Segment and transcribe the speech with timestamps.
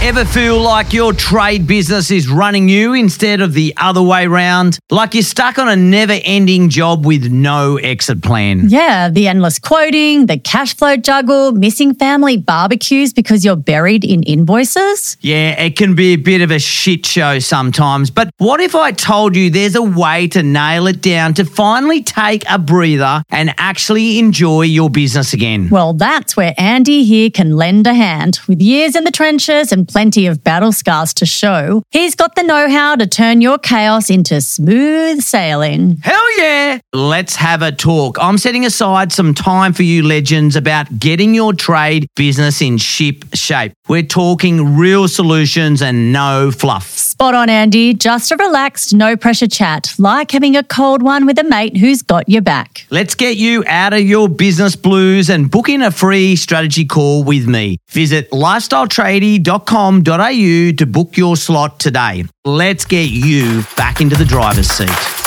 [0.00, 4.78] Ever feel like your trade business is running you instead of the other way round?
[4.90, 8.68] Like you're stuck on a never ending job with no exit plan?
[8.68, 14.22] Yeah, the endless quoting, the cash flow juggle, missing family barbecues because you're buried in
[14.22, 15.16] invoices.
[15.20, 18.08] Yeah, it can be a bit of a shit show sometimes.
[18.08, 22.04] But what if I told you there's a way to nail it down to finally
[22.04, 25.68] take a breather and actually enjoy your business again?
[25.70, 28.38] Well, that's where Andy here can lend a hand.
[28.46, 32.42] With years in the trenches and plenty of battle scars to show, he's got the
[32.44, 35.96] know how to turn your chaos into smooth sailing.
[36.04, 36.78] Hell yeah!
[36.92, 38.16] Let's have a talk.
[38.20, 43.24] I'm setting aside some time for you legends about getting your trade business in ship
[43.34, 43.72] shape.
[43.88, 47.07] We're talking real solutions and no fluff.
[47.18, 47.94] Spot on, Andy.
[47.94, 52.00] Just a relaxed, no pressure chat, like having a cold one with a mate who's
[52.00, 52.86] got your back.
[52.90, 57.24] Let's get you out of your business blues and book in a free strategy call
[57.24, 57.78] with me.
[57.88, 62.24] Visit lifestyletradie.com.au to book your slot today.
[62.44, 65.17] Let's get you back into the driver's seat.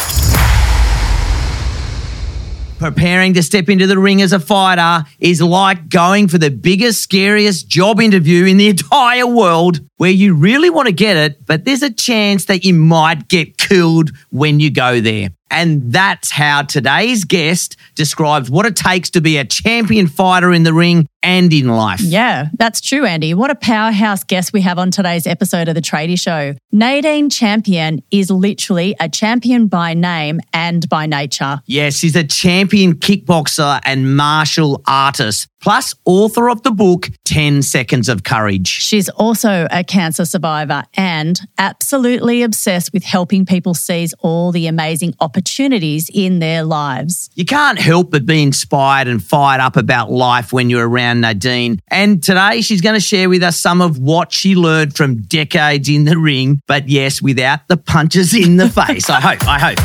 [2.81, 6.99] Preparing to step into the ring as a fighter is like going for the biggest,
[6.99, 11.63] scariest job interview in the entire world where you really want to get it, but
[11.63, 15.29] there's a chance that you might get killed when you go there.
[15.51, 20.63] And that's how today's guest describes what it takes to be a champion fighter in
[20.63, 22.01] the ring and in life.
[22.01, 23.33] Yeah, that's true, Andy.
[23.33, 26.55] What a powerhouse guest we have on today's episode of The Tradie Show.
[26.71, 31.61] Nadine Champion is literally a champion by name and by nature.
[31.65, 38.09] Yes, she's a champion kickboxer and martial artist, plus author of the book 10 Seconds
[38.09, 38.67] of Courage.
[38.67, 45.13] She's also a cancer survivor and absolutely obsessed with helping people seize all the amazing
[45.19, 47.29] opportunities in their lives.
[47.35, 51.81] You can't help but be inspired and fired up about life when you're around Nadine.
[51.89, 55.89] And today she's going to share with us some of what she learned from decades
[55.89, 59.09] in the ring, but yes, without the punches in the face.
[59.09, 59.79] I hope, I hope.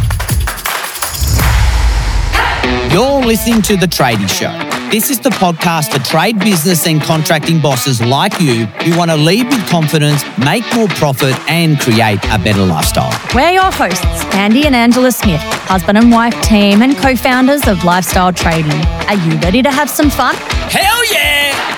[2.92, 4.65] You're listening to The Tradie Show.
[4.90, 9.16] This is the podcast for trade business and contracting bosses like you who want to
[9.16, 13.12] lead with confidence, make more profit, and create a better lifestyle.
[13.34, 14.04] We're your hosts,
[14.34, 18.84] Andy and Angela Smith, husband and wife team and co founders of Lifestyle Tradie.
[19.08, 20.36] Are you ready to have some fun?
[20.70, 21.75] Hell yeah!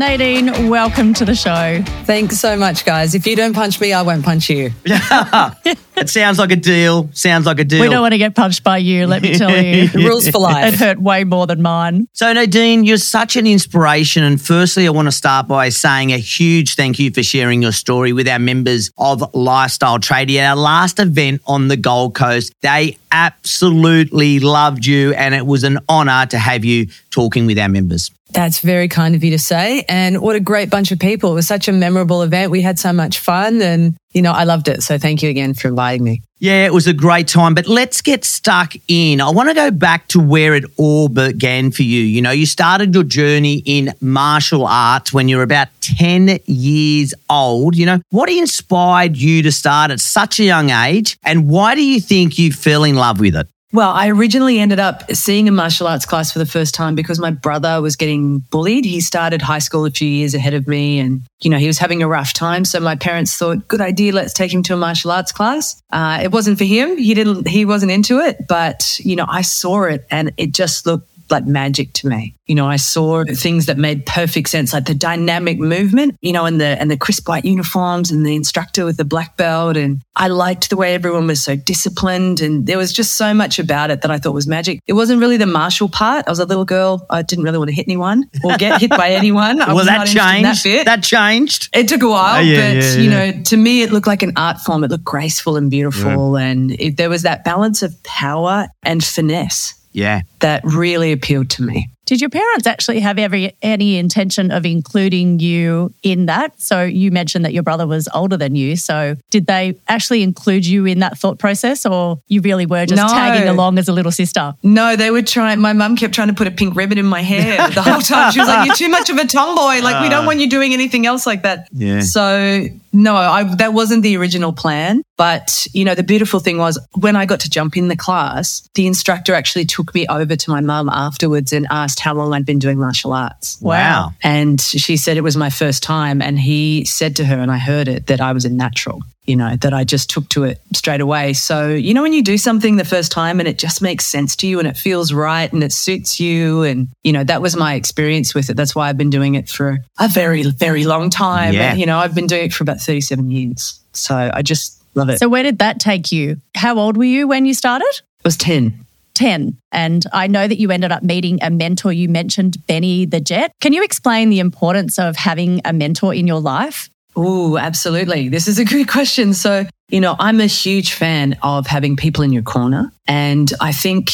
[0.00, 1.82] Nadine, welcome to the show.
[2.04, 3.14] Thanks so much, guys.
[3.14, 4.70] If you don't punch me, I won't punch you.
[6.00, 7.10] It sounds like a deal.
[7.12, 7.82] Sounds like a deal.
[7.82, 9.90] We don't want to get punched by you, let me tell you.
[9.94, 10.72] Rules for life.
[10.72, 12.08] It hurt way more than mine.
[12.14, 14.24] So, Nadine, you're such an inspiration.
[14.24, 17.72] And firstly, I want to start by saying a huge thank you for sharing your
[17.72, 20.36] story with our members of Lifestyle Tradie.
[20.36, 25.64] At our last event on the Gold Coast, they absolutely loved you, and it was
[25.64, 28.10] an honor to have you talking with our members.
[28.32, 29.84] That's very kind of you to say.
[29.88, 31.32] And what a great bunch of people.
[31.32, 32.50] It was such a memorable event.
[32.50, 34.82] We had so much fun and, you know, I loved it.
[34.82, 36.22] So thank you again for inviting me.
[36.38, 39.20] Yeah, it was a great time, but let's get stuck in.
[39.20, 42.00] I want to go back to where it all began for you.
[42.00, 47.12] You know, you started your journey in martial arts when you were about 10 years
[47.28, 47.76] old.
[47.76, 51.84] You know, what inspired you to start at such a young age, and why do
[51.84, 53.46] you think you fell in love with it?
[53.72, 57.20] Well, I originally ended up seeing a martial arts class for the first time because
[57.20, 58.84] my brother was getting bullied.
[58.84, 61.78] He started high school a few years ahead of me and, you know, he was
[61.78, 62.64] having a rough time.
[62.64, 65.80] So my parents thought, good idea, let's take him to a martial arts class.
[65.92, 66.98] Uh, it wasn't for him.
[66.98, 70.84] He didn't, he wasn't into it, but, you know, I saw it and it just
[70.84, 72.34] looked like magic to me.
[72.46, 76.46] You know, I saw things that made perfect sense, like the dynamic movement, you know,
[76.46, 79.76] and the and the crisp white uniforms and the instructor with the black belt.
[79.76, 82.40] And I liked the way everyone was so disciplined.
[82.40, 84.80] And there was just so much about it that I thought was magic.
[84.86, 86.26] It wasn't really the martial part.
[86.26, 87.06] I was a little girl.
[87.08, 89.60] I didn't really want to hit anyone or get hit by anyone.
[89.60, 90.64] I well, was that changed.
[90.64, 91.68] That, that changed.
[91.72, 94.22] It took a while, Oh, yeah, but yeah, you know, to me, it looked like
[94.22, 94.84] an art form.
[94.84, 99.79] It looked graceful and beautiful, and it, there was that balance of power and finesse
[99.92, 100.22] Yeah.
[100.40, 101.90] that really appealed to me.
[102.10, 106.60] Did your parents actually have every any intention of including you in that?
[106.60, 108.74] So you mentioned that your brother was older than you.
[108.74, 113.00] So did they actually include you in that thought process, or you really were just
[113.00, 113.06] No.
[113.06, 114.54] tagging along as a little sister?
[114.64, 115.60] No, they were trying.
[115.60, 118.32] My mum kept trying to put a pink ribbon in my hair the whole time.
[118.32, 119.80] She was like, "You're too much of a tomboy.
[119.80, 120.26] Like, we don't ah.
[120.26, 122.00] want you doing anything else like that." Yeah.
[122.00, 125.02] So no, I, that wasn't the original plan.
[125.16, 128.68] But you know, the beautiful thing was when I got to jump in the class,
[128.74, 132.34] the instructor actually took me over to my mum afterwards and asked asked how long
[132.34, 133.58] I'd been doing martial arts.
[133.60, 134.12] Wow.
[134.22, 136.22] And she said it was my first time.
[136.22, 139.36] And he said to her, and I heard it, that I was a natural, you
[139.36, 141.34] know, that I just took to it straight away.
[141.34, 144.36] So, you know, when you do something the first time and it just makes sense
[144.36, 146.62] to you and it feels right and it suits you.
[146.62, 148.56] And, you know, that was my experience with it.
[148.56, 151.54] That's why I've been doing it for a very, very long time.
[151.54, 151.74] Yeah.
[151.74, 153.80] You know, I've been doing it for about 37 years.
[153.92, 155.18] So I just love it.
[155.18, 156.36] So, where did that take you?
[156.54, 157.90] How old were you when you started?
[158.24, 158.86] I was 10.
[159.20, 159.58] 10.
[159.70, 161.92] And I know that you ended up meeting a mentor.
[161.92, 163.52] You mentioned Benny the Jet.
[163.60, 166.88] Can you explain the importance of having a mentor in your life?
[167.14, 168.30] Oh, absolutely.
[168.30, 169.34] This is a good question.
[169.34, 172.90] So, you know, I'm a huge fan of having people in your corner.
[173.06, 174.10] And I think,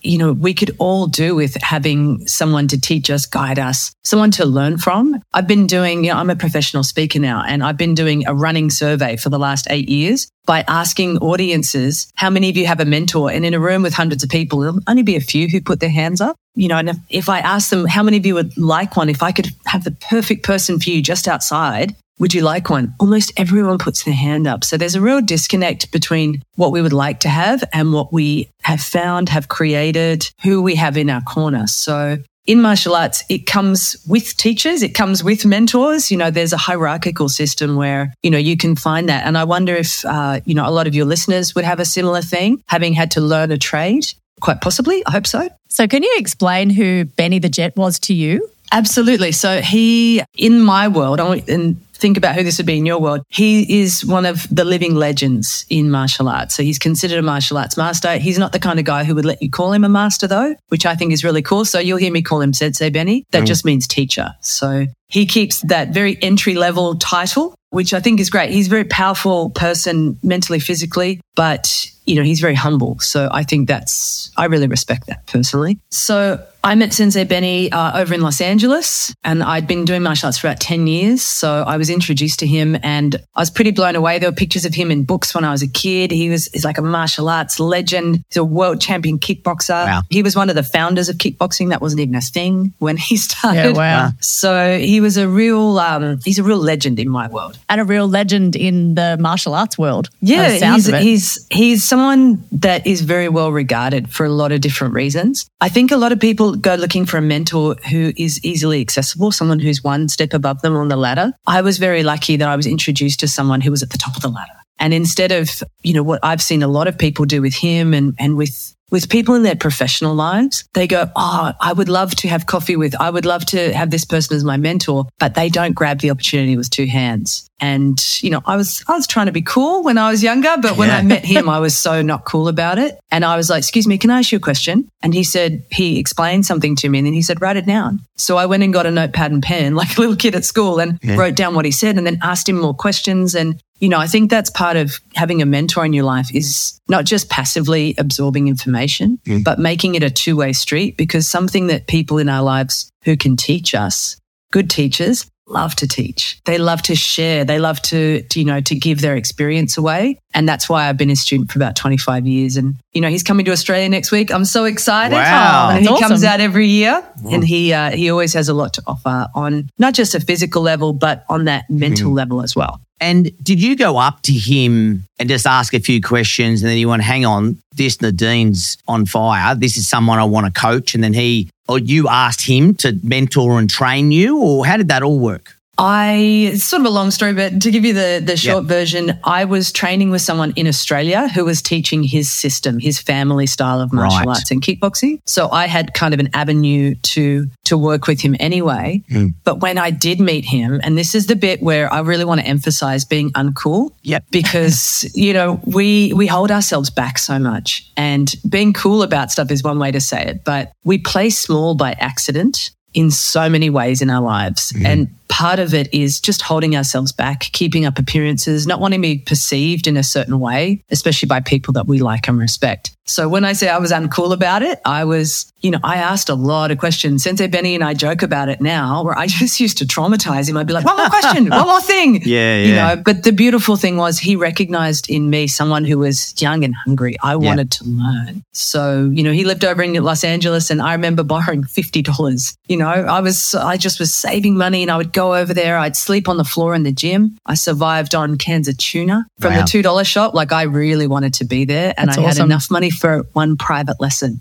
[0.00, 4.30] you know, we could all do with having someone to teach us, guide us, someone
[4.32, 5.20] to learn from.
[5.32, 8.34] I've been doing, you know, I'm a professional speaker now, and I've been doing a
[8.34, 12.80] running survey for the last eight years by asking audiences, how many of you have
[12.80, 13.30] a mentor?
[13.30, 15.80] And in a room with hundreds of people, there'll only be a few who put
[15.80, 16.36] their hands up.
[16.54, 19.08] You know, and if, if I ask them, how many of you would like one?
[19.08, 22.94] If I could have the perfect person for you just outside, would you like one?
[22.98, 24.64] Almost everyone puts their hand up.
[24.64, 28.48] So there's a real disconnect between what we would like to have and what we
[28.62, 31.66] have found, have created, who we have in our corner.
[31.66, 36.10] So in martial arts, it comes with teachers, it comes with mentors.
[36.10, 39.26] You know, there's a hierarchical system where, you know, you can find that.
[39.26, 41.84] And I wonder if, uh, you know, a lot of your listeners would have a
[41.84, 44.06] similar thing, having had to learn a trade.
[44.40, 45.04] Quite possibly.
[45.04, 45.48] I hope so.
[45.68, 48.48] So, can you explain who Benny the Jet was to you?
[48.72, 49.32] Absolutely.
[49.32, 53.22] So he, in my world, and think about who this would be in your world.
[53.28, 56.54] He is one of the living legends in martial arts.
[56.54, 58.16] So he's considered a martial arts master.
[58.18, 60.54] He's not the kind of guy who would let you call him a master though,
[60.68, 61.64] which I think is really cool.
[61.64, 63.24] So you'll hear me call him Sensei Benny.
[63.32, 63.46] That mm.
[63.46, 64.34] just means teacher.
[64.40, 68.50] So he keeps that very entry level title, which I think is great.
[68.50, 72.98] He's a very powerful person mentally, physically, but you know, he's very humble.
[73.00, 75.78] So I think that's, I really respect that personally.
[75.90, 80.26] So I met Sensei Benny uh, over in Los Angeles and I'd been doing martial
[80.26, 81.22] arts for about 10 years.
[81.22, 84.18] So I was introduced to him and I was pretty blown away.
[84.18, 86.10] There were pictures of him in books when I was a kid.
[86.10, 88.24] He was, he's like a martial arts legend.
[88.28, 89.84] He's a world champion kickboxer.
[89.84, 90.02] Wow.
[90.08, 91.68] He was one of the founders of kickboxing.
[91.68, 93.76] That wasn't even a thing when he started.
[93.76, 94.10] Yeah, wow.
[94.20, 97.58] So he was a real, um, he's a real legend in my world.
[97.68, 100.10] And a real legend in the martial arts world.
[100.20, 104.94] Yeah, he's, he's he's someone that is very well regarded for a lot of different
[104.94, 105.48] reasons.
[105.60, 109.32] I think a lot of people go looking for a mentor who is easily accessible,
[109.32, 111.32] someone who's one step above them on the ladder.
[111.46, 114.16] I was very lucky that I was introduced to someone who was at the top
[114.16, 114.52] of the ladder.
[114.78, 117.94] And instead of, you know, what I've seen a lot of people do with him
[117.94, 122.14] and, and with with people in their professional lives, they go, Oh, I would love
[122.16, 125.34] to have coffee with, I would love to have this person as my mentor, but
[125.34, 127.44] they don't grab the opportunity with two hands.
[127.60, 130.54] And, you know, I was, I was trying to be cool when I was younger,
[130.62, 130.98] but when Yeah.
[130.98, 132.96] I met him, I was so not cool about it.
[133.10, 134.88] And I was like, excuse me, can I ask you a question?
[135.02, 138.00] And he said, he explained something to me and then he said, write it down.
[138.16, 140.78] So I went and got a notepad and pen like a little kid at school
[140.78, 141.16] and Yeah.
[141.16, 143.34] wrote down what he said and then asked him more questions.
[143.34, 146.80] And, you know, I think that's part of having a mentor in your life is
[146.88, 151.86] not just passively absorbing information, but making it a two way street because something that
[151.86, 154.16] people in our lives who can teach us,
[154.52, 156.40] good teachers, love to teach.
[156.44, 157.44] They love to share.
[157.44, 160.18] They love to, to, you know, to give their experience away.
[160.34, 162.56] And that's why I've been a student for about 25 years.
[162.56, 164.30] And, you know, he's coming to Australia next week.
[164.30, 165.14] I'm so excited.
[165.14, 165.70] Wow.
[165.72, 168.74] And he That's comes out every year and he, uh, he always has a lot
[168.74, 172.80] to offer on not just a physical level, but on that mental level as well.
[173.00, 176.78] And did you go up to him and just ask a few questions and then
[176.78, 179.54] you went, hang on, this Nadine's on fire.
[179.54, 180.94] This is someone I want to coach.
[180.94, 184.88] And then he, or you asked him to mentor and train you, or how did
[184.88, 185.57] that all work?
[185.78, 189.18] I it's sort of a long story, but to give you the the short version,
[189.22, 193.80] I was training with someone in Australia who was teaching his system, his family style
[193.80, 194.28] of martial Right.
[194.28, 195.20] arts and kickboxing.
[195.26, 199.02] So I had kind of an avenue to to work with him anyway.
[199.08, 199.28] Hmm.
[199.44, 202.40] But when I did meet him, and this is the bit where I really want
[202.40, 203.90] to emphasize being uncool.
[204.02, 204.24] Yep.
[204.38, 207.90] Because, you know, we we hold ourselves back so much.
[207.96, 211.74] And being cool about stuff is one way to say it, but we play small
[211.74, 214.70] by accident in so many ways in our lives.
[214.70, 214.86] Hmm.
[214.86, 219.08] And part of it is just holding ourselves back, keeping up appearances, not wanting to
[219.08, 222.94] be perceived in a certain way, especially by people that we like and respect.
[223.04, 226.28] So when I say I was uncool about it, I was, you know, I asked
[226.28, 227.22] a lot of questions.
[227.22, 230.58] Sensei Benny and I joke about it now, where I just used to traumatize him.
[230.58, 232.20] I'd be like, one more question, one more thing.
[232.22, 232.94] Yeah, You yeah.
[232.94, 236.74] know, but the beautiful thing was he recognized in me someone who was young and
[236.84, 237.16] hungry.
[237.22, 238.42] I wanted to learn.
[238.52, 242.56] So, you know, he lived over in Los Angeles and I remember borrowing $50.
[242.68, 245.76] You know, I was, I just was saving money and I would go over there.
[245.78, 247.36] I'd sleep on the floor in the gym.
[247.44, 249.64] I survived on cans of tuna from Wow.
[249.64, 250.32] the $2 shop.
[250.34, 251.92] Like I really wanted to be there.
[251.98, 252.38] And That's I awesome.
[252.38, 254.40] had enough money for one private lesson.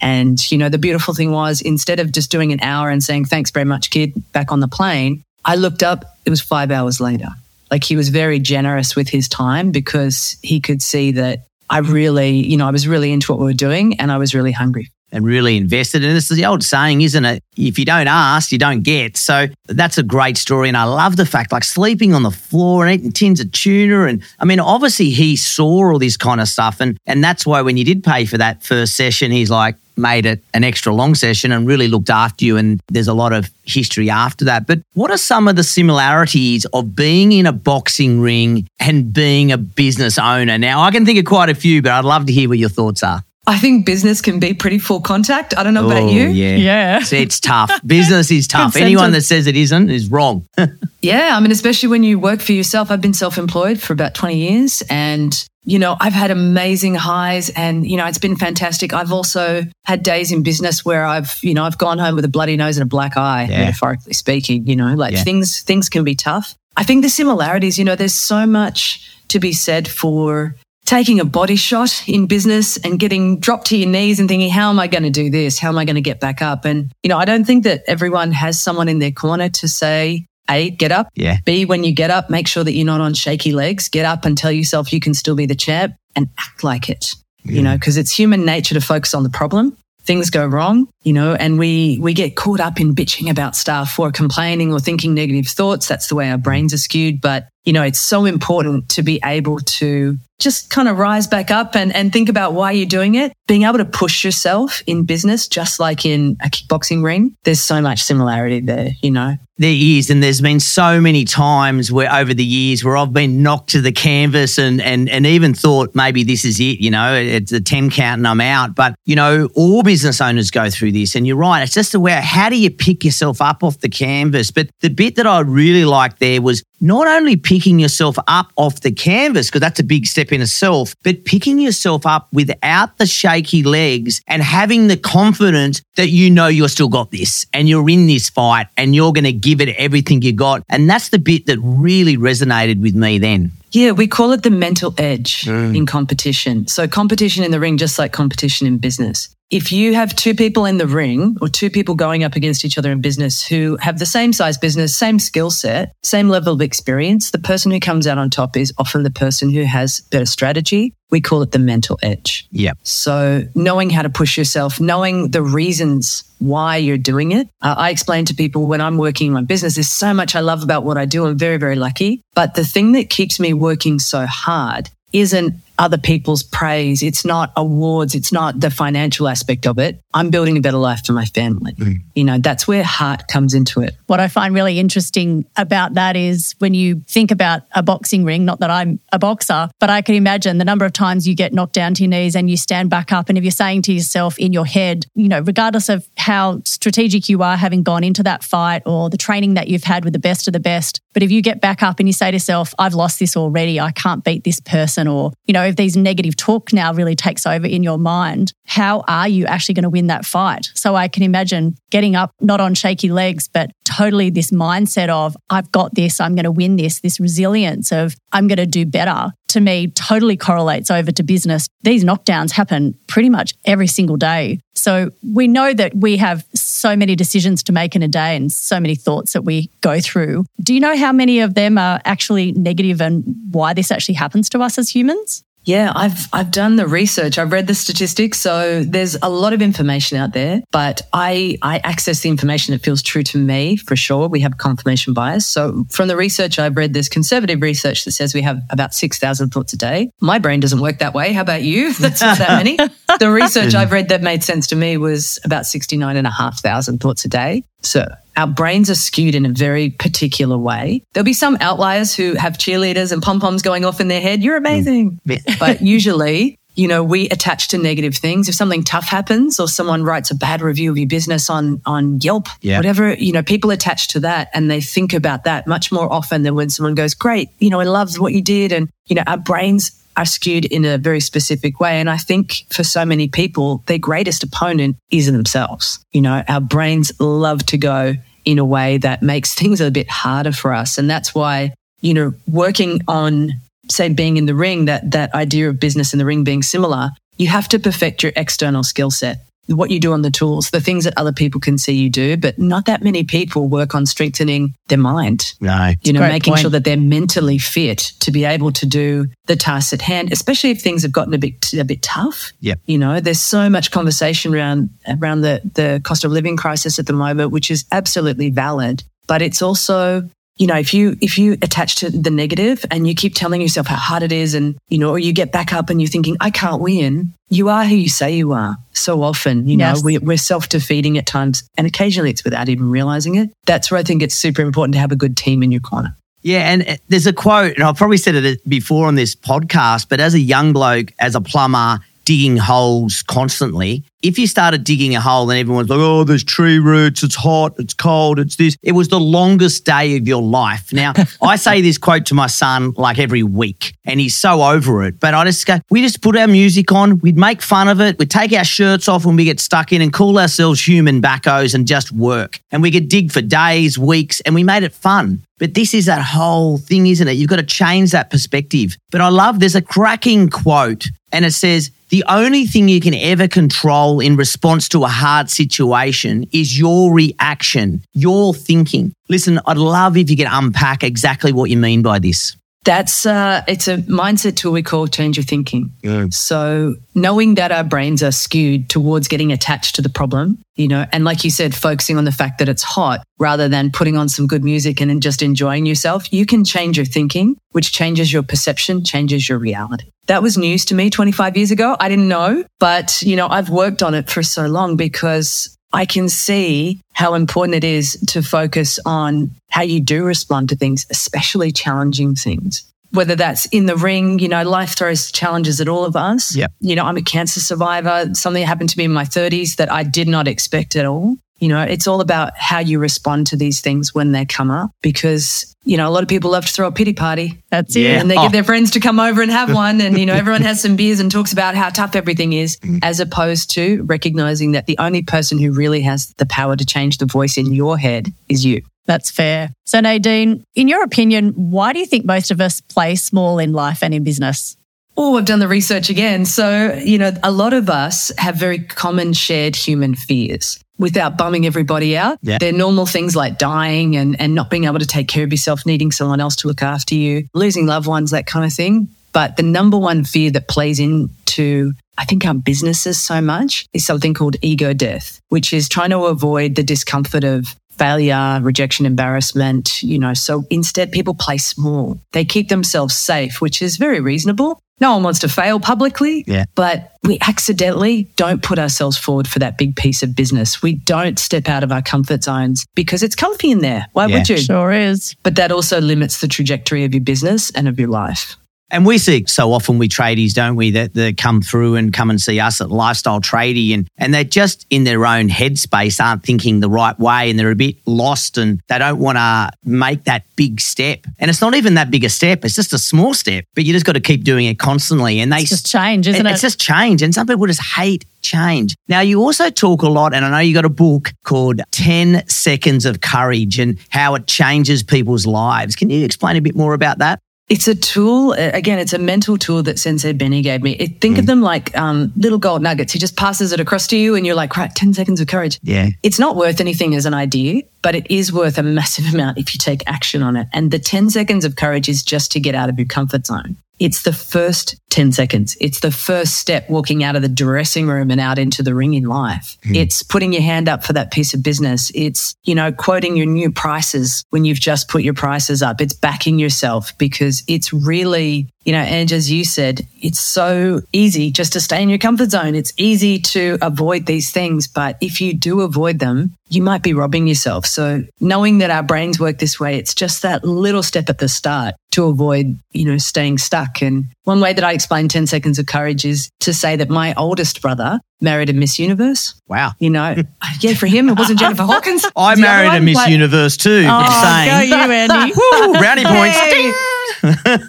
[0.00, 3.26] And, you know, the beautiful thing was instead of just doing an hour and saying,
[3.26, 7.00] thanks very much, kid, back on the plane, I looked up, it was five hours
[7.00, 7.28] later.
[7.70, 12.30] Like he was very generous with his time because he could see that I really,
[12.50, 14.90] you know, I was really into what we were doing and I was really hungry.
[15.12, 16.04] And really invested.
[16.04, 17.42] And this is the old saying, isn't it?
[17.56, 19.16] If you don't ask, you don't get.
[19.16, 20.68] So that's a great story.
[20.68, 24.04] And I love the fact, like sleeping on the floor and eating tins of tuna.
[24.04, 26.80] And I mean, obviously he saw all this kind of stuff.
[26.80, 30.26] And, and that's why when you did pay for that first session, he's like, made
[30.26, 32.56] it an extra long session and really looked after you.
[32.58, 34.66] And there's a lot of history after that.
[34.66, 39.52] But what are some of the similarities of being in a boxing ring and being
[39.52, 40.58] a business owner?
[40.58, 42.68] Now, I can think of quite a few, but I'd love to hear what your
[42.68, 43.24] thoughts are.
[43.48, 45.56] I think business can be pretty full contact.
[45.56, 46.28] I don't know about Oh, you.
[46.30, 46.56] Yeah.
[46.56, 46.98] Yeah.
[46.98, 47.70] It's, it's tough.
[47.86, 48.72] Business is tough.
[48.74, 49.28] Good Anyone sentence.
[49.28, 50.44] that says it isn't is wrong.
[51.02, 52.90] Yeah, I mean, especially when you work for yourself.
[52.90, 57.48] I've been self employed for about 20 years and, you know, I've had amazing highs
[57.50, 58.92] and, you know, it's been fantastic.
[58.92, 62.28] I've also had days in business where I've, you know, I've gone home with a
[62.28, 63.66] bloody nose and a black eye, Yeah.
[63.66, 65.22] metaphorically speaking, you know, like Yeah.
[65.22, 66.56] things, things can be tough.
[66.76, 71.24] I think the similarities, you know, there's so much to be said for taking a
[71.24, 74.86] body shot in business and getting dropped to your knees and thinking, how am I
[74.86, 75.58] going to do this?
[75.58, 76.64] How am I going to get back up?
[76.64, 80.26] And, you know, I don't think that everyone has someone in their corner to say,
[80.48, 81.08] A, get up.
[81.14, 81.38] Yeah.
[81.44, 83.88] B, when you get up, make sure that you're not on shaky legs.
[83.88, 87.14] Get up and tell yourself you can still be the champ and act like it,
[87.44, 89.76] you know, because it's human nature to focus on the problem.
[90.02, 93.96] Things go wrong, you know, and we, we get caught up in bitching about stuff
[93.96, 95.86] or complaining or thinking negative thoughts.
[95.86, 97.20] That's the way our brains are skewed.
[97.20, 101.50] But, you know, it's so important to be able to just kind of rise back
[101.50, 103.32] up and, and think about why you're doing it.
[103.46, 107.80] Being able to push yourself in business, just like in a kickboxing ring, there's so
[107.80, 109.36] much similarity there, you know.
[109.58, 113.42] There is, and there's been so many times where over the years where I've been
[113.42, 117.14] knocked to the canvas and and and even thought maybe this is it, you know,
[117.14, 118.74] it's a 10 count and I'm out.
[118.74, 121.62] But you know, all business owners go through this, and you're right.
[121.62, 124.50] It's just a way how do you pick yourself up off the canvas?
[124.50, 128.80] But the bit that I really liked there was not only picking yourself up off
[128.80, 133.06] the canvas, because that's a big step in itself, but picking yourself up without the
[133.06, 137.88] shaky legs and having the confidence that you know you're still got this and you're
[137.88, 140.62] in this fight and you're going to give it everything you got.
[140.68, 143.52] And that's the bit that really resonated with me then.
[143.72, 145.76] Yeah, we call it the mental edge mm.
[145.76, 146.66] in competition.
[146.66, 149.35] So, competition in the ring, just like competition in business.
[149.48, 152.78] If you have two people in the ring or two people going up against each
[152.78, 156.60] other in business who have the same size business, same skill set, same level of
[156.60, 160.26] experience, the person who comes out on top is often the person who has better
[160.26, 160.94] strategy.
[161.10, 162.48] We call it the mental edge.
[162.50, 162.78] Yep.
[162.82, 167.48] So, knowing how to push yourself, knowing the reasons why you're doing it.
[167.62, 170.40] Uh, I explain to people when I'm working in my business, there's so much I
[170.40, 171.24] love about what I do.
[171.24, 172.22] I'm very, very lucky.
[172.34, 177.02] But the thing that keeps me working so hard isn't other people's praise.
[177.02, 178.14] It's not awards.
[178.14, 180.00] It's not the financial aspect of it.
[180.14, 181.72] I'm building a better life for my family.
[181.74, 182.02] Mm.
[182.14, 183.94] You know, that's where heart comes into it.
[184.06, 188.44] What I find really interesting about that is when you think about a boxing ring,
[188.44, 191.52] not that I'm a boxer, but I can imagine the number of times you get
[191.52, 193.28] knocked down to your knees and you stand back up.
[193.28, 197.28] And if you're saying to yourself in your head, you know, regardless of how strategic
[197.28, 200.18] you are having gone into that fight or the training that you've had with the
[200.18, 202.74] best of the best, but if you get back up and you say to yourself,
[202.78, 206.36] I've lost this already, I can't beat this person, or, you know, if these negative
[206.36, 210.08] talk now really takes over in your mind, how are you actually going to win
[210.08, 210.70] that fight?
[210.74, 215.36] So I can imagine getting up, not on shaky legs, but totally this mindset of,
[215.50, 218.84] I've got this, I'm going to win this, this resilience of, I'm going to do
[218.84, 219.32] better.
[219.48, 221.68] To me, totally correlates over to business.
[221.82, 224.58] These knockdowns happen pretty much every single day.
[224.74, 228.52] So we know that we have so many decisions to make in a day and
[228.52, 230.44] so many thoughts that we go through.
[230.60, 234.48] Do you know how many of them are actually negative and why this actually happens
[234.50, 235.44] to us as humans?
[235.66, 237.38] Yeah, I've I've done the research.
[237.38, 238.38] I've read the statistics.
[238.38, 242.84] So there's a lot of information out there, but I I access the information that
[242.84, 244.28] feels true to me for sure.
[244.28, 245.44] We have confirmation bias.
[245.44, 249.18] So from the research I've read, there's conservative research that says we have about six
[249.18, 250.10] thousand thoughts a day.
[250.20, 251.32] My brain doesn't work that way.
[251.32, 251.92] How about you?
[251.98, 252.78] That's not that many.
[253.18, 256.30] The research I've read that made sense to me was about sixty nine and a
[256.30, 257.62] half thousand thoughts a day.
[257.86, 261.02] So our brains are skewed in a very particular way.
[261.12, 264.42] There'll be some outliers who have cheerleaders and pom poms going off in their head.
[264.42, 265.20] You're amazing.
[265.26, 265.58] Mm.
[265.58, 268.48] but usually, you know, we attach to negative things.
[268.50, 272.20] If something tough happens or someone writes a bad review of your business on, on
[272.20, 272.76] Yelp, Yeah.
[272.78, 276.42] whatever, you know, people attach to that and they think about that much more often
[276.42, 278.72] than when someone goes, great, you know, I love what you did.
[278.72, 282.00] And, you know, our brains are skewed in a very specific way.
[282.00, 285.98] And I think for so many people, their greatest opponent is themselves.
[286.12, 290.08] You know, our brains love to go in a way that makes things a bit
[290.08, 290.98] harder for us.
[290.98, 293.50] And that's why, you know, working on,
[293.90, 297.10] say, being in the ring, that, that idea of business in the ring being similar,
[297.36, 300.80] you have to perfect your external skill set what you do on the tools, the
[300.80, 304.06] things that other people can see you do, but not that many people work on
[304.06, 305.54] strengthening their mind.
[305.60, 305.92] No.
[306.02, 306.60] You know, making point.
[306.60, 310.70] sure that they're mentally fit to be able to do the tasks at hand, especially
[310.70, 312.52] if things have gotten a bit a bit tough.
[312.60, 312.74] Yeah.
[312.86, 317.06] You know, there's so much conversation around around the the cost of living crisis at
[317.06, 319.02] the moment, which is absolutely valid.
[319.26, 323.14] But it's also you know, if you if you attach to the negative and you
[323.14, 325.90] keep telling yourself how hard it is, and you know, or you get back up
[325.90, 328.76] and you're thinking, I can't win, you are who you say you are.
[328.92, 329.96] So often, you Yes.
[329.96, 333.50] know, we, we're self defeating at times, and occasionally it's without even realizing it.
[333.66, 336.16] That's where I think it's super important to have a good team in your corner.
[336.42, 340.08] Yeah, and uh, there's a quote, and I've probably said it before on this podcast,
[340.08, 345.14] but as a young bloke, as a plumber, digging holes constantly, if you started digging
[345.14, 348.76] a hole and everyone's like, oh, there's tree roots, it's hot, it's cold, it's this,
[348.82, 350.92] it was the longest day of your life.
[350.92, 355.04] Now, I say this quote to my son like every week, and he's so over
[355.04, 358.00] it, but I just go, we just put our music on, we'd make fun of
[358.00, 361.22] it, we'd take our shirts off when we get stuck in and call ourselves human
[361.22, 362.60] backhoes and just work.
[362.72, 365.45] And we could dig for days, weeks, and we made it fun.
[365.58, 367.32] But this is that whole thing, isn't it?
[367.32, 368.96] You've got to change that perspective.
[369.10, 373.14] But I love there's a cracking quote, and it says, The only thing you can
[373.14, 379.14] ever control in response to a hard situation is your reaction, your thinking.
[379.30, 382.54] Listen, I'd love if you could unpack exactly what you mean by this.
[382.86, 385.92] That's uh, it's a mindset tool we call change your thinking.
[386.30, 391.04] So knowing that our brains are skewed towards getting attached to the problem, you know,
[391.10, 394.28] and like you said, focusing on the fact that it's hot rather than putting on
[394.28, 398.32] some good music and then just enjoying yourself, you can change your thinking, which changes
[398.32, 400.12] your perception, changes your reality.
[400.28, 401.96] That was news to me 25 years ago.
[401.98, 406.04] I didn't know, but you know, I've worked on it for so long because I
[406.04, 411.06] can see how important it is to focus on how you do respond to things,
[411.10, 412.84] especially challenging things.
[413.12, 416.54] Whether that's in the ring, you know, life throws challenges at all of us.
[416.54, 416.70] Yep.
[416.80, 418.34] You know, I'm a cancer survivor.
[418.34, 421.36] Something happened to me in my 30s that I did not expect at all.
[421.58, 424.90] You know, it's all about how you respond to these things when they come up
[425.02, 428.00] because, you know, a lot of people love to throw a pity party That's it.
[428.00, 428.20] Yeah.
[428.20, 428.42] and they Oh.
[428.42, 430.96] get their friends to come over and have one and you know everyone has some
[430.96, 432.98] beers and talks about how tough everything is mm-hmm.
[433.02, 437.18] as opposed to recognizing that the only person who really has the power to change
[437.18, 439.70] the voice in your head is you That's fair.
[439.84, 443.72] So, Nadine, in your opinion, why do you think most of us play small in
[443.72, 444.76] life and in business?
[445.16, 446.44] Oh, I've done the research again.
[446.44, 451.66] So, you know, a lot of us have very common shared human fears without bumming
[451.66, 452.38] everybody out.
[452.42, 452.58] Yeah.
[452.58, 455.86] They're normal things like dying and, and not being able to take care of yourself,
[455.86, 459.08] needing someone else to look after you, losing loved ones, that kind of thing.
[459.32, 464.06] But the number one fear that plays into, I think, our businesses so much is
[464.06, 470.02] something called ego death, which is trying to avoid the discomfort of failure, rejection, embarrassment,
[470.02, 470.34] you know.
[470.34, 472.18] So instead, people play small.
[472.32, 474.80] They keep themselves safe, which is very reasonable.
[474.98, 476.64] No one wants to fail publicly, Yeah.
[476.74, 480.80] but we accidentally don't put ourselves forward for that big piece of business.
[480.80, 484.06] We don't step out of our comfort zones because it's comfy in there.
[484.14, 484.38] Why Yeah.
[484.38, 484.56] would you?
[484.56, 485.34] Sure is.
[485.42, 488.56] But that also limits the trajectory of your business and of your life.
[488.90, 492.30] And we see so often we tradies, don't we, that, that come through and come
[492.30, 496.44] and see us at Lifestyle Tradie and, and they're just in their own headspace, aren't
[496.44, 500.24] thinking the right way and they're a bit lost and they don't want to make
[500.24, 501.26] that big step.
[501.40, 503.92] And it's not even that big a step, it's just a small step, but you
[503.92, 505.40] just got to keep doing it constantly.
[505.40, 506.52] And they It's just change, isn't it?
[506.52, 507.22] It's just change.
[507.22, 508.94] And some people just hate change.
[509.08, 512.46] Now, you also talk a lot, and I know you got a book called 10
[512.48, 515.96] Seconds of Courage and how it changes people's lives.
[515.96, 517.40] Can you explain a bit more about that?
[517.68, 518.52] It's a tool.
[518.52, 520.92] uh, Again, it's a mental tool that Sensei Benny gave me.
[520.92, 523.12] It, think of them like um, little gold nuggets.
[523.12, 525.80] He just passes it across to you, and you're like, right, 10 seconds of courage.
[525.82, 526.10] Yeah.
[526.22, 529.74] It's not worth anything as an idea, but it is worth a massive amount if
[529.74, 530.68] you take action on it.
[530.72, 533.76] And the 10 seconds of courage is just to get out of your comfort zone.
[533.98, 535.76] It's the first 10 seconds.
[535.80, 539.14] It's the first step walking out of the dressing room and out into the ring
[539.14, 539.78] in life.
[539.84, 539.94] Hmm.
[539.94, 542.10] It's putting your hand up for that piece of business.
[542.14, 546.00] It's, you know, quoting your new prices when you've just put your prices up.
[546.00, 551.50] It's backing yourself because it's really, you know, and as you said, it's so easy
[551.50, 552.76] just to stay in your comfort zone.
[552.76, 554.86] It's easy to avoid these things.
[554.86, 557.84] But if you do avoid them, you might be robbing yourself.
[557.84, 561.48] So knowing that our brains work this way, it's just that little step at the
[561.48, 564.00] start to avoid, you know, staying stuck.
[564.00, 567.34] And one way that I explain 10 seconds of courage is to say that my
[567.34, 569.60] oldest brother married a Miss Universe.
[569.66, 569.94] Wow.
[569.98, 570.36] You know,
[570.80, 572.24] yeah, for him, it wasn't Jennifer Hawkins.
[572.24, 574.06] I It was the other married a Miss Universe too.
[574.08, 574.90] Oh, saying.
[574.90, 575.54] go you, Andy.
[575.56, 576.56] Woo, brownie points.
[576.56, 576.92] Hey.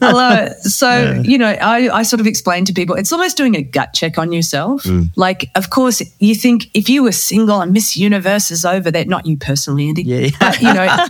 [0.01, 0.53] I love it.
[0.77, 3.93] So, you know, I, I sort of explain to people it's almost doing a gut
[3.93, 4.83] check on yourself.
[4.83, 5.09] Mm.
[5.15, 9.05] Like, of course, you think if you were single and Miss Universe is over there,
[9.05, 10.29] not you personally, Andy, Yeah.
[10.39, 11.07] but, you know,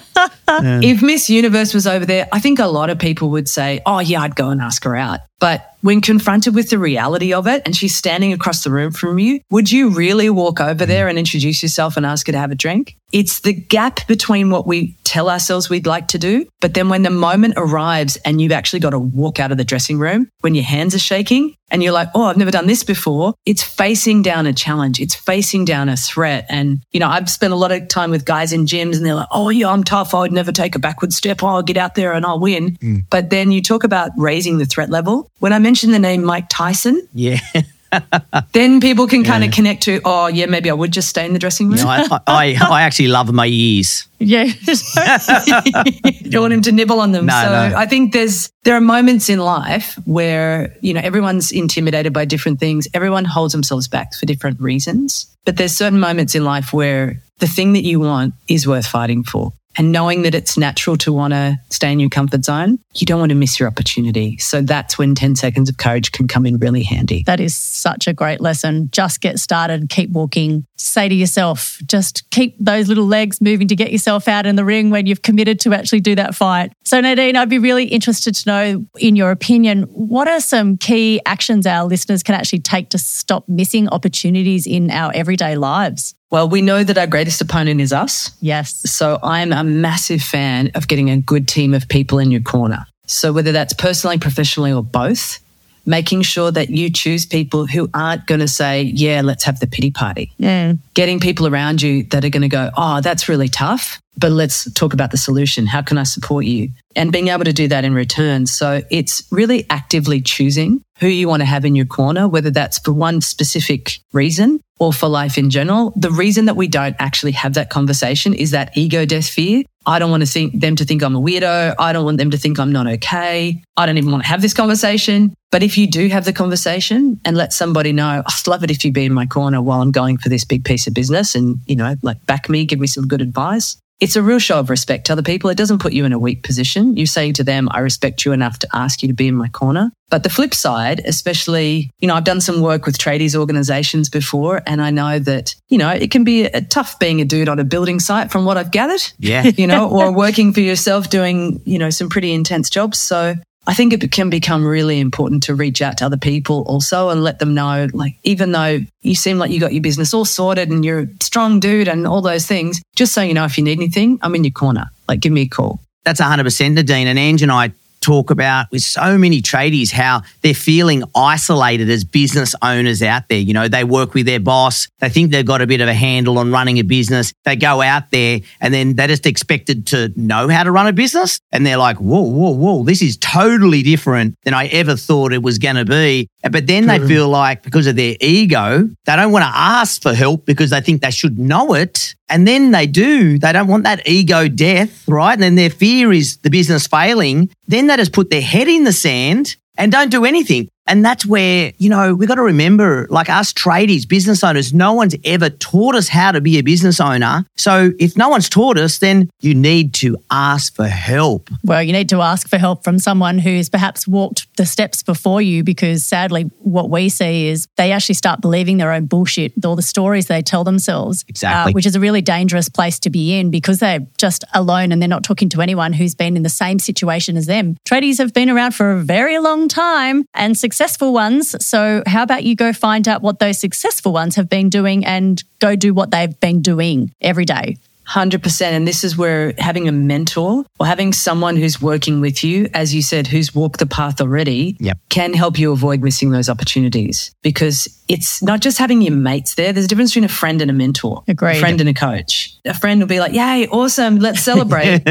[0.81, 3.99] if Miss Universe was over there, I think a lot of people would say, oh,
[3.99, 5.19] yeah, I'd go and ask her out.
[5.39, 9.19] But when confronted with the reality of it and she's standing across the room from
[9.19, 12.51] you, would you really walk over there and introduce yourself and ask her to have
[12.51, 12.97] a drink?
[13.13, 17.03] It's the gap between what we tell ourselves we'd like to do, but then when
[17.03, 20.55] the moment arrives and you've actually got to walk out of the dressing room, when
[20.55, 24.21] your hands are shaking and you're like, oh, I've never done this before, it's facing
[24.21, 24.99] down a challenge.
[24.99, 26.45] It's facing down a threat.
[26.49, 29.15] And, you know, I've spent a lot of time with guys in gyms and they're
[29.15, 30.13] like, oh, yeah, I'm tough.
[30.13, 31.43] I would never take a backward step.
[31.43, 32.77] Oh, I'll get out there and I'll win.
[32.77, 33.03] Mm.
[33.09, 35.29] But then you talk about raising the threat level.
[35.39, 37.39] When I mentioned the name Mike Tyson, Yeah.
[38.53, 41.33] then people can kind of connect to, oh, yeah, maybe I would just stay in
[41.33, 41.77] the dressing room.
[41.77, 44.07] No, I, I, I actually love my ears.
[44.19, 44.43] Yeah.
[44.43, 47.27] you don't want him to nibble on them.
[47.27, 47.77] No, so no.
[47.77, 52.59] I think there's there are moments in life where you know everyone's intimidated by different
[52.59, 52.87] things.
[52.95, 55.27] Everyone holds themselves back for different reasons.
[55.45, 59.23] But there's certain moments in life where the thing that you want is worth fighting
[59.23, 59.53] for.
[59.77, 63.19] And knowing that it's natural to want to stay in your comfort zone, you don't
[63.19, 64.37] want to miss your opportunity.
[64.37, 67.23] So that's when 10 seconds of courage can come in really handy.
[67.27, 68.89] That is such a great lesson.
[68.91, 70.65] Just get started, keep walking.
[70.77, 74.65] Say to yourself, just keep those little legs moving to get yourself out in the
[74.65, 76.71] ring when you've committed to actually do that fight.
[76.83, 81.21] So, Nadine, I'd be really interested to know, in your opinion, what are some key
[81.25, 86.15] actions our listeners can actually take to stop missing opportunities in our everyday lives?
[86.29, 88.31] Well, we know that our greatest opponent is us.
[88.41, 88.73] Yes.
[88.91, 92.85] So I'm a massive fan of getting a good team of people in your corner.
[93.05, 95.39] So whether that's personally, professionally, or both,
[95.85, 99.67] making sure that you choose people who aren't going to say, yeah, let's have the
[99.67, 100.33] pity party.
[100.37, 100.73] Yeah.
[100.93, 104.71] Getting people around you that are going to go, oh, that's really tough, but let's
[104.73, 105.67] talk about the solution.
[105.67, 106.69] How can I support you?
[106.95, 108.47] And being able to do that in return.
[108.47, 112.79] So it's really actively choosing who you want to have in your corner, whether that's
[112.79, 115.93] for one specific reason or for life in general.
[115.95, 119.63] The reason that we don't actually have that conversation is that ego death fear.
[119.85, 121.75] I don't want to think them to think I'm a weirdo.
[121.79, 123.61] I don't want them to think I'm not okay.
[123.77, 125.33] I don't even want to have this conversation.
[125.49, 128.83] But if you do have the conversation and let somebody know, I'd love it if
[128.83, 131.59] you'd be in my corner while I'm going for this big piece of business and,
[131.67, 133.77] you know, like back me, give me some good advice.
[133.99, 135.49] It's a real show of respect to other people.
[135.49, 136.95] It doesn't put you in a weak position.
[136.95, 139.47] You say to them, I respect you enough to ask you to be in my
[139.47, 139.91] corner.
[140.09, 144.61] But the flip side, especially, you know, I've done some work with tradies organizations before,
[144.65, 147.59] and I know that, you know, it can be a tough being a dude on
[147.59, 149.01] a building site from what I've gathered.
[149.19, 149.43] Yeah.
[149.43, 152.99] You know, or working for yourself doing, you know, some pretty intense jobs.
[152.99, 153.35] So
[153.67, 157.21] I think it can become really important to reach out to other people also and
[157.21, 160.69] let them know, like, even though you seem like you got your business all sorted
[160.69, 163.65] and you're a strong dude and all those things, just so you know, if you
[163.65, 164.85] need anything, I'm in your corner.
[165.09, 165.81] Like, give me a call.
[166.05, 167.07] That's 100% Nadine.
[167.07, 167.73] And Ange and I
[168.07, 173.37] talk about with so many tradies how they're feeling isolated as business owners out there.
[173.37, 175.93] You know, they work with their boss, they think they've got a bit of a
[175.93, 177.33] handle on running a business.
[177.43, 180.93] They go out there and then they're just expected to know how to run a
[180.93, 181.41] business.
[181.51, 185.43] And they're like, whoa, whoa, whoa, this is totally different than I ever thought it
[185.43, 186.29] was going to be.
[186.49, 190.13] But then they feel like because of their ego, they don't want to ask for
[190.13, 192.15] help because they think they should know it.
[192.29, 193.37] And then they do.
[193.37, 195.33] They don't want that ego death, right?
[195.33, 197.49] And then their fear is the business failing.
[197.67, 200.69] Then they just put their head in the sand and don't do anything.
[200.87, 204.93] And that's where, you know, we got to remember, like us tradies, business owners, no
[204.93, 207.45] one's ever taught us how to be a business owner.
[207.55, 211.49] So if no one's taught us, then you need to ask for help.
[211.63, 215.41] Well, you need to ask for help from someone who's perhaps walked the steps before
[215.41, 219.75] you because sadly, what we see is they actually start believing their own bullshit, all
[219.75, 221.25] the stories they tell themselves.
[221.27, 221.71] Exactly.
[221.71, 225.01] uh, which is a really dangerous place to be in because they're just alone and
[225.01, 227.75] they're not talking to anyone who's been in the same situation as them.
[227.87, 231.55] Tradies have been around for a very long time and successful ones.
[231.65, 235.43] So, how about you go find out what those successful ones have been doing and
[235.57, 237.77] go do what they've been doing every day?
[238.07, 238.61] 100%.
[238.61, 242.93] And this is where having a mentor or having someone who's working with you, as
[242.95, 244.97] you said, who's walked the path already, Yep.
[245.09, 249.73] can help you avoid missing those opportunities because it's not just having your mates there.
[249.73, 251.57] There's a difference between a friend and a mentor, Agreed.
[251.57, 252.53] a friend and a coach.
[252.65, 255.01] A friend will be like, Yay, awesome, let's celebrate.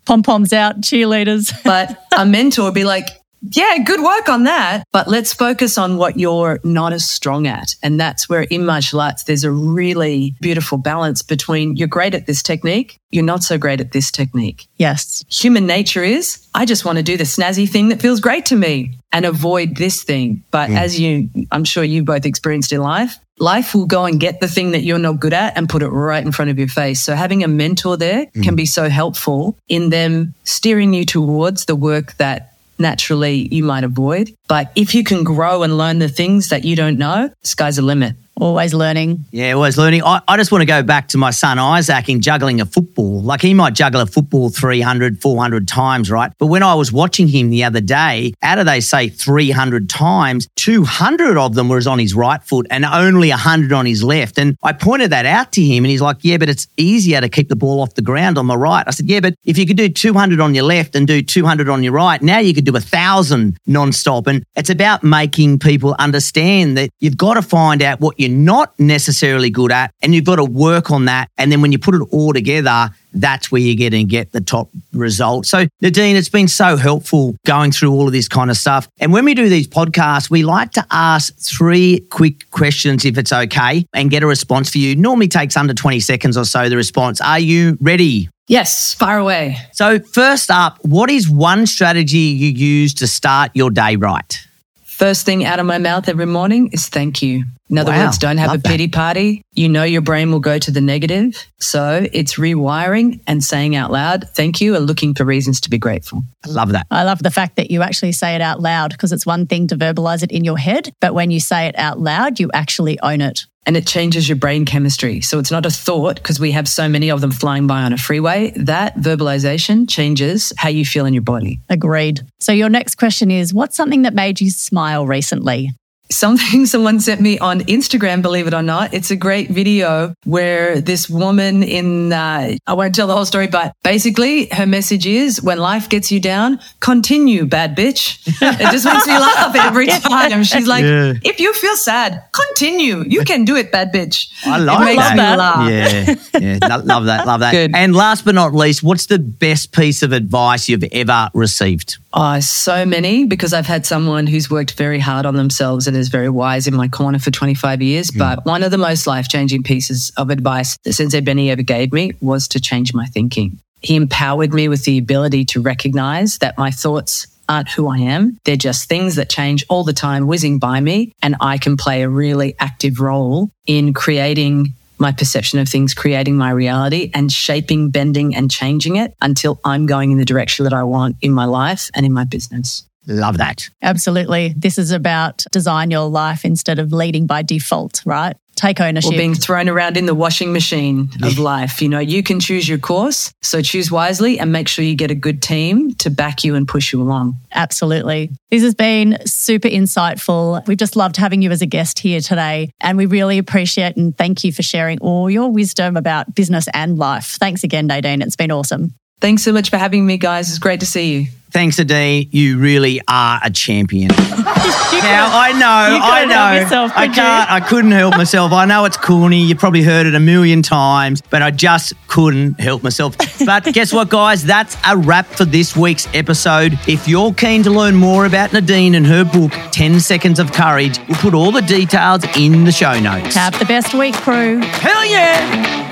[0.04, 1.50] Pom poms out, cheerleaders.
[1.64, 3.08] but a mentor would be like,
[3.50, 4.84] yeah, good work on that.
[4.92, 7.74] But let's focus on what you're not as strong at.
[7.82, 12.26] And that's where in martial arts, there's a really beautiful balance between you're great at
[12.26, 14.66] this technique, you're not so great at this technique.
[14.76, 15.24] yes.
[15.28, 18.56] Human nature is, I just want to do the snazzy thing that feels great to
[18.56, 20.42] me and avoid this thing.
[20.50, 20.76] But hmm.
[20.76, 24.48] as you, I'm sure you both experienced in life, life will go and get the
[24.48, 27.02] thing that you're not good at and put it right in front of your face.
[27.02, 28.42] So having a mentor there hmm.
[28.42, 32.53] can be so helpful in them steering you towards the work that
[32.84, 34.36] naturally you might avoid.
[34.46, 37.82] But if you can grow and learn the things that you don't know, sky's the
[37.82, 38.14] limit.
[38.36, 39.24] Always learning.
[39.30, 40.02] Yeah, always learning.
[40.02, 43.22] I, I just want to go back to my son Isaac in juggling a football.
[43.22, 46.32] Like he might juggle a football 300, 400 times, right?
[46.38, 50.48] But when I was watching him the other day, out of they say 300 times,
[50.56, 54.36] 200 of them was on his right foot and only 100 on his left.
[54.36, 57.28] And I pointed that out to him and he's like, yeah, but it's easier to
[57.28, 58.84] keep the ball off the ground on the right.
[58.84, 61.68] I said, yeah, but if you could do 200 on your left and do 200
[61.68, 64.26] on your right, now you could do a thousand non-stop.
[64.26, 68.78] And it's about making people understand that you've got to find out what you're not
[68.78, 71.28] necessarily good at and you've got to work on that.
[71.36, 74.40] And then when you put it all together, that's where you're going to get the
[74.40, 75.46] top result.
[75.46, 78.88] So, Nadine, it's been so helpful going through all of this kind of stuff.
[78.98, 83.32] And when we do these podcasts, we like to ask three quick questions, if it's
[83.32, 84.96] okay, and get a response for you.
[84.96, 87.20] Normally takes under 20 seconds or so, the response.
[87.20, 88.28] Are you ready?
[88.46, 89.56] Yes, far away.
[89.72, 94.38] So, first up, what is one strategy you use to start your day right?
[94.84, 97.44] First thing out of my mouth every morning is thank you.
[97.70, 98.94] In other Wow, words, don't have love a pity that.
[98.94, 99.42] party.
[99.52, 101.46] You know your brain will go to the negative.
[101.58, 105.78] So it's rewiring and saying out loud, thank you, and looking for reasons to be
[105.78, 106.22] grateful.
[106.44, 106.86] I love that.
[106.90, 109.66] I love the fact that you actually say it out loud because it's one thing
[109.68, 113.00] to verbalize it in your head, but when you say it out loud, you actually
[113.00, 113.46] own it.
[113.66, 115.22] And it changes your brain chemistry.
[115.22, 117.94] So it's not a thought because we have so many of them flying by on
[117.94, 118.52] a freeway.
[118.56, 121.60] That verbalization changes how you feel in your body.
[121.70, 122.20] Agreed.
[122.40, 125.70] So, your next question is what's something that made you smile recently?
[126.10, 128.94] Something someone sent me on Instagram, believe it or not.
[128.94, 133.46] It's a great video where this woman in, uh, I won't tell the whole story,
[133.46, 138.20] but basically her message is when life gets you down, continue, bad bitch.
[138.26, 140.44] it just makes me laugh every time.
[140.44, 141.14] She's like, Yeah.
[141.22, 143.04] if you feel sad, continue.
[143.06, 144.30] You can do it, bad bitch.
[144.46, 145.16] I like it makes that.
[145.16, 145.70] me laugh.
[145.70, 147.52] Yeah, yeah, love that, love that.
[147.52, 147.72] Good.
[147.74, 151.98] And last but not least, what's the best piece of advice you've ever received?
[152.16, 156.08] Oh, so many because I've had someone who's worked very hard on themselves and is
[156.08, 158.12] very wise in my corner for 25 years.
[158.12, 158.18] Hmm.
[158.20, 161.92] But one of the most life changing pieces of advice that Sensei Benny ever gave
[161.92, 163.58] me was to change my thinking.
[163.80, 168.38] He empowered me with the ability to recognize that my thoughts aren't who I am.
[168.44, 171.12] They're just things that change all the time, whizzing by me.
[171.20, 174.72] And I can play a really active role in creating
[175.04, 179.84] my perception of things, creating my reality and shaping, bending and changing it until I'm
[179.84, 182.88] going in the direction that I want in my life and in my business.
[183.06, 183.68] Love that.
[183.82, 184.54] Absolutely.
[184.56, 188.34] This is about design your life instead of leading by default, right?
[188.54, 189.12] Take ownership.
[189.12, 191.82] Or being thrown around in the washing machine of life.
[191.82, 193.32] You know, you can choose your course.
[193.42, 196.66] So choose wisely and make sure you get a good team to back you and
[196.66, 197.36] push you along.
[197.52, 198.30] Absolutely.
[198.50, 200.66] This has been super insightful.
[200.66, 202.70] We've just loved having you as a guest here today.
[202.80, 206.98] And we really appreciate and thank you for sharing all your wisdom about business and
[206.98, 207.36] life.
[207.38, 208.22] Thanks again, Nadine.
[208.22, 208.94] It's been awesome.
[209.20, 210.48] Thanks so much for having me, guys.
[210.50, 211.26] It's great to see you.
[211.50, 212.28] Thanks, Nadine.
[212.32, 214.08] You really are a champion.
[214.08, 216.34] now I know, You I know.
[216.34, 217.50] help yourself, I could can't.
[217.50, 218.50] I couldn't help myself.
[218.52, 219.44] I know it's corny.
[219.44, 223.16] You probably heard it a million times, but I just couldn't help myself.
[223.46, 224.42] But guess what, guys?
[224.42, 226.78] That's a wrap for this week's episode.
[226.88, 230.98] If you're keen to learn more about Nadine and her book, 10 Seconds of Courage,
[231.08, 233.34] we'll put all the details in the show notes.
[233.36, 234.60] Have the best week, crew.
[234.60, 235.83] Hell yeah!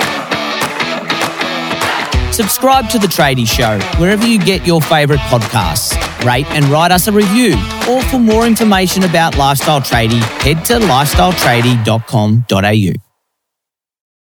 [2.32, 5.94] Subscribe to The Tradie Show wherever you get your favourite podcasts.
[6.24, 7.54] Rate and write us a review.
[7.90, 13.11] Or for more information about Lifestyle Tradie, head to lifestyletradie.com.au.